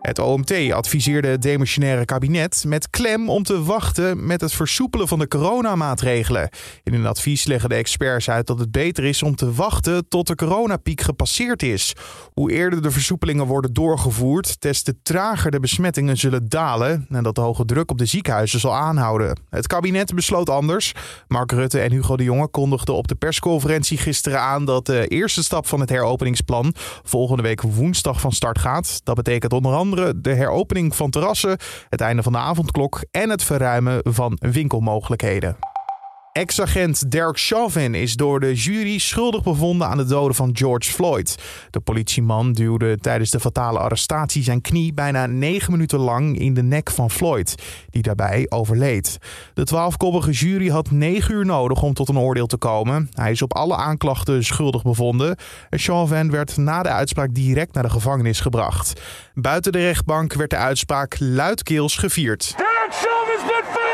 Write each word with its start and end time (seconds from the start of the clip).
Het 0.00 0.18
OMT 0.18 0.72
adviseerde 0.72 1.28
het 1.28 1.42
demissionaire 1.42 2.04
kabinet 2.04 2.64
met 2.66 2.90
klem 2.90 3.30
om 3.30 3.42
te 3.42 3.62
wachten 3.62 4.26
met 4.26 4.40
het 4.40 4.52
versoepelen 4.52 5.08
van 5.08 5.18
de 5.18 5.28
coronamaatregelen. 5.28 6.48
In 6.82 6.94
een 6.94 7.06
advies 7.06 7.44
leggen 7.44 7.68
de 7.68 7.74
experts 7.74 8.30
uit 8.30 8.46
dat 8.46 8.58
het 8.58 8.70
beter 8.70 9.04
is 9.04 9.22
om 9.22 9.36
te 9.36 9.52
wachten 9.52 10.08
tot 10.08 10.26
de 10.26 10.34
coronapiek 10.34 11.00
gepasseerd 11.00 11.62
is. 11.62 11.92
Hoe 12.32 12.52
eerder 12.52 12.82
de 12.82 12.90
versoepelingen 12.90 13.46
worden 13.46 13.72
doorgevoerd, 13.72 14.60
des 14.60 14.82
te 14.82 14.94
trager 15.02 15.50
de 15.50 15.60
besmettingen 15.60 16.16
zullen 16.16 16.48
dalen 16.48 17.06
en 17.08 17.22
dat 17.22 17.34
de 17.34 17.40
hoge 17.40 17.64
druk 17.64 17.90
op 17.90 17.98
de 17.98 18.06
ziekenhuizen 18.06 18.60
zal 18.60 18.74
aanhouden. 18.74 19.40
Het 19.50 19.66
kabinet 19.66 20.14
besloot 20.14 20.50
anders. 20.50 20.92
Mark 21.28 21.52
Rutte 21.52 21.80
en 21.80 21.92
Hugo 21.92 22.16
de 22.16 22.24
Jonge 22.24 22.48
kondigden 22.48 22.94
op 22.94 23.08
de 23.08 23.14
persconferentie 23.14 23.98
gisteren 23.98 24.40
aan 24.40 24.64
dat 24.64 24.86
de 24.86 25.06
eerste 25.06 25.42
stap 25.42 25.66
van 25.66 25.80
het 25.80 25.90
heropeningsplan 25.90 26.74
volgende 27.02 27.42
week 27.42 27.62
woensdag 27.62 28.20
van 28.20 28.32
start 28.32 28.58
gaat. 28.58 29.00
Dat 29.04 29.14
betekent 29.14 29.52
onder 29.52 29.72
andere 29.72 29.85
de 29.94 30.34
heropening 30.34 30.96
van 30.96 31.10
terrassen, 31.10 31.58
het 31.88 32.00
einde 32.00 32.22
van 32.22 32.32
de 32.32 32.38
avondklok 32.38 33.04
en 33.10 33.30
het 33.30 33.42
verruimen 33.42 34.00
van 34.02 34.38
winkelmogelijkheden. 34.40 35.75
Ex-agent 36.36 37.10
Derek 37.10 37.38
Chauvin 37.38 37.94
is 37.94 38.14
door 38.14 38.40
de 38.40 38.54
jury 38.54 38.98
schuldig 38.98 39.42
bevonden 39.42 39.88
aan 39.88 39.96
de 39.96 40.04
doden 40.04 40.34
van 40.34 40.50
George 40.52 40.90
Floyd. 40.90 41.38
De 41.70 41.80
politieman 41.80 42.52
duwde 42.52 42.98
tijdens 42.98 43.30
de 43.30 43.40
fatale 43.40 43.78
arrestatie 43.78 44.42
zijn 44.42 44.60
knie 44.60 44.92
bijna 44.92 45.26
negen 45.26 45.72
minuten 45.72 45.98
lang 45.98 46.38
in 46.38 46.54
de 46.54 46.62
nek 46.62 46.90
van 46.90 47.10
Floyd, 47.10 47.54
die 47.90 48.02
daarbij 48.02 48.46
overleed. 48.48 49.18
De 49.54 49.64
twaalfkoppige 49.64 50.30
jury 50.30 50.68
had 50.68 50.90
negen 50.90 51.34
uur 51.34 51.44
nodig 51.44 51.82
om 51.82 51.94
tot 51.94 52.08
een 52.08 52.18
oordeel 52.18 52.46
te 52.46 52.56
komen. 52.56 53.08
Hij 53.12 53.30
is 53.30 53.42
op 53.42 53.54
alle 53.54 53.76
aanklachten 53.76 54.44
schuldig 54.44 54.82
bevonden. 54.82 55.36
Chauvin 55.70 56.30
werd 56.30 56.56
na 56.56 56.82
de 56.82 56.88
uitspraak 56.88 57.34
direct 57.34 57.74
naar 57.74 57.82
de 57.82 57.90
gevangenis 57.90 58.40
gebracht. 58.40 59.00
Buiten 59.34 59.72
de 59.72 59.78
rechtbank 59.78 60.32
werd 60.32 60.50
de 60.50 60.56
uitspraak 60.56 61.16
luidkeels 61.18 61.96
gevierd. 61.96 62.54
Derek 62.56 63.74
been 63.74 63.85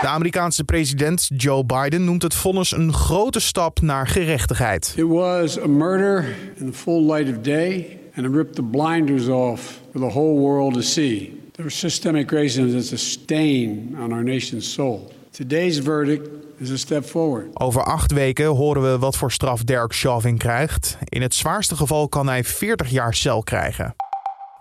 De 0.00 0.06
Amerikaanse 0.06 0.64
president 0.64 1.28
Joe 1.36 1.64
Biden 1.64 2.04
noemt 2.04 2.22
het 2.22 2.34
vonnis 2.34 2.72
een 2.72 2.92
grote 2.92 3.40
stap 3.40 3.80
naar 3.80 4.06
gerechtigheid. 4.06 4.94
It 4.96 5.06
was 5.06 5.60
a 5.60 5.66
murder 5.66 6.36
in 6.56 6.70
the 6.70 6.78
full 6.78 7.12
light 7.12 7.36
of 7.36 7.42
day 7.42 7.98
and 8.16 8.26
it 8.26 8.32
ripped 8.34 8.54
the 8.54 8.62
blinders 8.62 9.28
off 9.28 9.80
for 9.92 10.00
the 10.00 10.10
whole 10.10 10.40
world 10.40 10.74
to 10.74 10.80
see. 10.80 11.40
There 11.52 11.68
were 11.68 11.70
systemic 11.70 12.30
racism 12.30 12.72
that's 12.72 12.92
a 12.92 12.96
stain 12.96 13.96
on 14.00 14.12
our 14.12 14.22
nation's 14.22 14.72
soul. 14.72 15.12
Today's 15.30 15.78
verdict 15.78 16.28
is 16.58 16.70
a 16.70 16.76
step 16.76 17.04
forward. 17.04 17.46
Over 17.52 17.82
acht 17.82 18.12
weken 18.12 18.46
horen 18.46 18.82
we 18.82 18.98
wat 18.98 19.16
voor 19.16 19.32
straf 19.32 19.64
Derek 19.64 19.94
Chauvin 19.94 20.38
krijgt. 20.38 20.98
In 21.04 21.22
het 21.22 21.34
zwaarste 21.34 21.76
geval 21.76 22.08
kan 22.08 22.26
hij 22.28 22.44
40 22.44 22.90
jaar 22.90 23.14
cel 23.14 23.42
krijgen. 23.42 23.94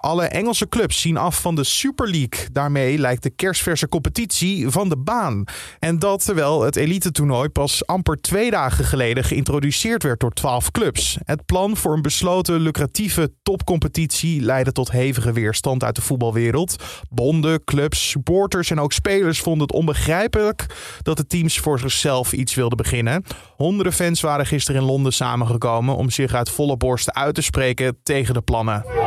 Alle 0.06 0.26
Engelse 0.26 0.70
clubs 0.70 1.02
zien 1.02 1.18
af 1.18 1.42
van 1.42 1.56
de 1.56 1.64
Super 1.64 2.10
League. 2.10 2.50
Daarmee 2.52 2.98
lijkt 2.98 3.24
de 3.24 3.30
kerstverse 3.30 3.90
competitie 3.90 4.70
van 4.70 4.90
de 4.90 4.98
baan. 4.98 5.44
En 5.80 6.00
dat 6.00 6.26
terwijl 6.26 6.62
het 6.62 6.76
elite-toernooi 6.76 7.50
pas 7.50 7.86
amper 7.86 8.22
twee 8.22 8.52
dagen 8.52 8.86
geleden 8.86 9.24
geïntroduceerd 9.24 10.04
werd 10.04 10.20
door 10.20 10.32
12 10.32 10.72
clubs. 10.72 11.18
Het 11.24 11.46
plan 11.46 11.78
voor 11.78 11.94
een 11.94 12.02
besloten 12.02 12.60
lucratieve 12.60 13.32
topcompetitie 13.44 14.42
leidde 14.42 14.72
tot 14.72 14.92
hevige 14.92 15.32
weerstand 15.32 15.84
uit 15.84 15.96
de 15.96 16.02
voetbalwereld. 16.02 16.76
Bonden, 17.10 17.64
clubs, 17.64 18.10
supporters 18.10 18.72
en 18.72 18.80
ook 18.80 18.94
spelers 18.94 19.40
vonden 19.40 19.68
het 19.68 19.76
onbegrijpelijk 19.76 20.66
dat 21.02 21.18
de 21.18 21.28
teams 21.28 21.60
voor 21.60 21.80
zichzelf 21.80 22.34
iets 22.34 22.56
wilden 22.56 22.78
beginnen. 22.78 23.24
Honderden 23.56 23.94
fans 23.94 24.22
waren 24.22 24.46
gisteren 24.46 24.82
in 24.82 24.88
Londen 24.88 25.14
samengekomen 25.14 25.96
om 25.96 26.10
zich 26.10 26.34
uit 26.34 26.50
volle 26.50 26.78
borst 26.78 27.14
uit 27.14 27.36
te 27.36 27.42
spreken 27.42 27.98
tegen 28.04 28.34
de 28.34 28.42
plannen. 28.42 29.05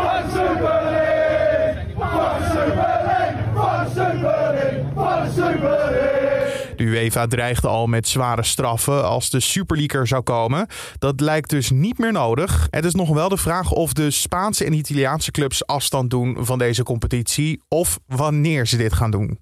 UEFA 6.89 7.27
dreigde 7.27 7.69
al 7.69 7.87
met 7.87 8.09
zware 8.09 8.43
straffen 8.43 9.05
als 9.05 9.31
de 9.31 9.41
Super 9.41 9.77
League 9.77 10.01
er 10.01 10.07
zou 10.07 10.23
komen. 10.23 10.67
Dat 10.99 11.21
lijkt 11.21 11.51
dus 11.51 11.71
niet 11.71 11.99
meer 11.99 12.13
nodig. 12.13 12.67
Het 12.71 12.85
is 12.85 12.95
nog 12.95 13.09
wel 13.09 13.29
de 13.29 13.37
vraag 13.37 13.71
of 13.71 13.93
de 13.93 14.11
Spaanse 14.11 14.65
en 14.65 14.73
Italiaanse 14.73 15.31
clubs 15.31 15.67
afstand 15.67 16.11
doen 16.11 16.37
van 16.41 16.59
deze 16.59 16.83
competitie 16.83 17.63
of 17.69 17.99
wanneer 18.07 18.67
ze 18.67 18.77
dit 18.77 18.93
gaan 18.93 19.11
doen. 19.11 19.39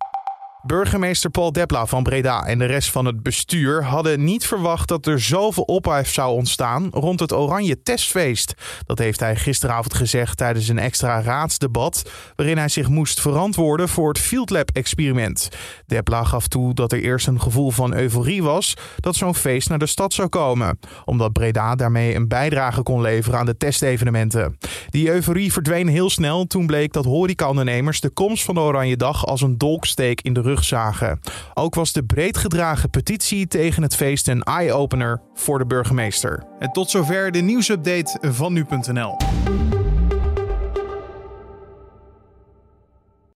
Burgemeester 0.67 1.31
Paul 1.31 1.53
Depla 1.53 1.87
van 1.87 2.03
Breda 2.03 2.47
en 2.47 2.59
de 2.59 2.65
rest 2.65 2.91
van 2.91 3.05
het 3.05 3.23
bestuur 3.23 3.85
hadden 3.85 4.25
niet 4.25 4.47
verwacht 4.47 4.89
dat 4.89 5.07
er 5.07 5.21
zoveel 5.21 5.63
ophef 5.63 6.13
zou 6.13 6.35
ontstaan 6.35 6.89
rond 6.91 7.21
het 7.21 7.33
Oranje 7.33 7.83
Testfeest. 7.83 8.55
Dat 8.87 8.99
heeft 8.99 9.21
hij 9.21 9.37
gisteravond 9.37 9.95
gezegd 9.95 10.37
tijdens 10.37 10.69
een 10.69 10.79
extra 10.79 11.23
raadsdebat, 11.23 12.11
waarin 12.37 12.59
hij 12.59 12.69
zich 12.69 12.89
moest 12.89 13.21
verantwoorden 13.21 13.89
voor 13.89 14.09
het 14.09 14.19
Field 14.19 14.51
Lab-experiment. 14.51 15.49
Depla 15.87 16.25
gaf 16.25 16.49
toe 16.49 16.75
dat 16.75 16.93
er 16.93 17.03
eerst 17.03 17.27
een 17.27 17.41
gevoel 17.41 17.71
van 17.71 17.95
euforie 17.95 18.43
was 18.43 18.77
dat 18.97 19.15
zo'n 19.15 19.35
feest 19.35 19.69
naar 19.69 19.79
de 19.79 19.87
stad 19.87 20.15
zou 20.15 20.29
komen, 20.29 20.79
omdat 21.05 21.33
Breda 21.33 21.75
daarmee 21.75 22.15
een 22.15 22.29
bijdrage 22.29 22.83
kon 22.83 23.01
leveren 23.01 23.39
aan 23.39 23.47
de 23.47 23.57
testevenementen. 23.57 24.59
Die 24.91 25.11
euforie 25.11 25.53
verdween 25.53 25.89
heel 25.89 26.11
snel 26.11 26.47
toen 26.47 26.67
bleek 26.67 26.93
dat 26.93 27.05
horecaondernemers 27.05 28.01
de 28.01 28.11
komst 28.11 28.45
van 28.45 28.55
de 28.55 28.61
Oranje 28.61 28.97
Dag 28.97 29.27
als 29.27 29.41
een 29.41 29.59
dolksteek 29.59 30.21
in 30.21 30.33
de 30.33 30.41
rug 30.41 30.56
zagen. 30.65 31.21
Ook 31.55 31.75
was 31.75 31.93
de 31.93 32.05
breed 32.05 32.37
gedragen 32.37 32.91
petitie 32.91 33.47
tegen 33.47 33.83
het 33.83 33.97
feest 33.97 34.29
een 34.29 34.43
eye-opener 34.43 35.21
voor 35.35 35.59
de 35.59 35.67
burgemeester. 35.67 36.43
En 36.59 36.73
tot 36.73 36.91
zover 36.91 37.33
de 37.33 37.41
nieuwsupdate 37.41 38.19
van 38.23 38.53
nu.nl. 38.53 39.17